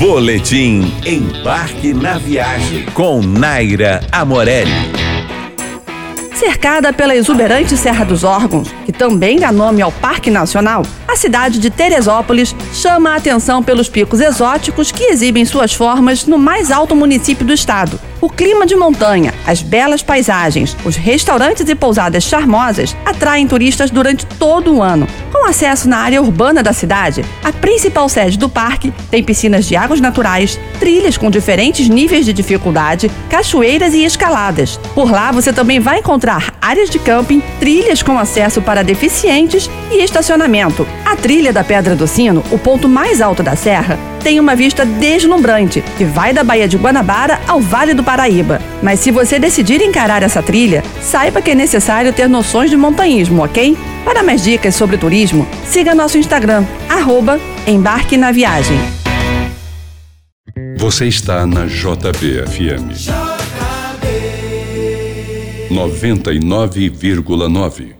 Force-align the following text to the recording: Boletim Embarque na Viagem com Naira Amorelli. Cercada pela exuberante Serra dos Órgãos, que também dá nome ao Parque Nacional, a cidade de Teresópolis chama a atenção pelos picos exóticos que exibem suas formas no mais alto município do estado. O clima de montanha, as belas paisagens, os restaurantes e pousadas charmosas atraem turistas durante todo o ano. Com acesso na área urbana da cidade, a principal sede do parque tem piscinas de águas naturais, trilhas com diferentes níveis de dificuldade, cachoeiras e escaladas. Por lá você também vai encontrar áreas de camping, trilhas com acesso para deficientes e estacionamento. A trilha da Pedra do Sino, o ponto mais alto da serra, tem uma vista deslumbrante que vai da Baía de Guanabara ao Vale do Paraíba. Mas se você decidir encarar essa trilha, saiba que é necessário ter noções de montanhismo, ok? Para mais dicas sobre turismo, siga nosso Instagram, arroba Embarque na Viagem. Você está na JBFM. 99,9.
Boletim 0.00 0.90
Embarque 1.04 1.92
na 1.92 2.16
Viagem 2.16 2.86
com 2.94 3.20
Naira 3.20 4.00
Amorelli. 4.10 4.72
Cercada 6.34 6.90
pela 6.90 7.14
exuberante 7.14 7.76
Serra 7.76 8.02
dos 8.02 8.24
Órgãos, 8.24 8.68
que 8.86 8.92
também 8.92 9.38
dá 9.38 9.52
nome 9.52 9.82
ao 9.82 9.92
Parque 9.92 10.30
Nacional, 10.30 10.84
a 11.06 11.14
cidade 11.16 11.58
de 11.58 11.68
Teresópolis 11.68 12.56
chama 12.72 13.10
a 13.10 13.16
atenção 13.16 13.62
pelos 13.62 13.90
picos 13.90 14.20
exóticos 14.20 14.90
que 14.90 15.04
exibem 15.04 15.44
suas 15.44 15.74
formas 15.74 16.24
no 16.24 16.38
mais 16.38 16.70
alto 16.70 16.96
município 16.96 17.44
do 17.44 17.52
estado. 17.52 18.00
O 18.22 18.30
clima 18.30 18.64
de 18.64 18.76
montanha, 18.76 19.34
as 19.46 19.60
belas 19.60 20.02
paisagens, 20.02 20.74
os 20.82 20.96
restaurantes 20.96 21.68
e 21.68 21.74
pousadas 21.74 22.24
charmosas 22.24 22.96
atraem 23.04 23.46
turistas 23.46 23.90
durante 23.90 24.24
todo 24.24 24.74
o 24.74 24.82
ano. 24.82 25.06
Com 25.40 25.46
acesso 25.46 25.88
na 25.88 25.96
área 25.96 26.20
urbana 26.20 26.62
da 26.62 26.74
cidade, 26.74 27.24
a 27.42 27.50
principal 27.50 28.10
sede 28.10 28.36
do 28.36 28.46
parque 28.46 28.92
tem 29.10 29.24
piscinas 29.24 29.64
de 29.64 29.74
águas 29.74 29.98
naturais, 29.98 30.60
trilhas 30.78 31.16
com 31.16 31.30
diferentes 31.30 31.88
níveis 31.88 32.26
de 32.26 32.32
dificuldade, 32.34 33.10
cachoeiras 33.30 33.94
e 33.94 34.04
escaladas. 34.04 34.78
Por 34.94 35.10
lá 35.10 35.32
você 35.32 35.50
também 35.50 35.80
vai 35.80 36.00
encontrar 36.00 36.52
áreas 36.60 36.90
de 36.90 36.98
camping, 36.98 37.42
trilhas 37.58 38.02
com 38.02 38.18
acesso 38.18 38.60
para 38.60 38.84
deficientes 38.84 39.70
e 39.90 40.04
estacionamento. 40.04 40.86
A 41.06 41.16
trilha 41.16 41.54
da 41.54 41.64
Pedra 41.64 41.96
do 41.96 42.06
Sino, 42.06 42.44
o 42.50 42.58
ponto 42.58 42.86
mais 42.86 43.22
alto 43.22 43.42
da 43.42 43.56
serra, 43.56 43.98
tem 44.22 44.38
uma 44.38 44.54
vista 44.54 44.84
deslumbrante 44.84 45.82
que 45.96 46.04
vai 46.04 46.34
da 46.34 46.44
Baía 46.44 46.68
de 46.68 46.76
Guanabara 46.76 47.40
ao 47.48 47.60
Vale 47.60 47.94
do 47.94 48.04
Paraíba. 48.04 48.60
Mas 48.82 49.00
se 49.00 49.10
você 49.10 49.38
decidir 49.38 49.80
encarar 49.80 50.22
essa 50.22 50.42
trilha, 50.42 50.84
saiba 51.00 51.40
que 51.40 51.52
é 51.52 51.54
necessário 51.54 52.12
ter 52.12 52.28
noções 52.28 52.68
de 52.68 52.76
montanhismo, 52.76 53.42
ok? 53.42 53.74
Para 54.10 54.24
mais 54.24 54.42
dicas 54.42 54.74
sobre 54.74 54.98
turismo, 54.98 55.46
siga 55.64 55.94
nosso 55.94 56.18
Instagram, 56.18 56.66
arroba 56.88 57.38
Embarque 57.64 58.16
na 58.16 58.32
Viagem. 58.32 58.76
Você 60.76 61.06
está 61.06 61.46
na 61.46 61.66
JBFM. 61.66 62.90
99,9. 65.70 67.99